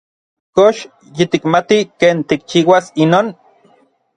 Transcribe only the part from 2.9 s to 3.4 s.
inon?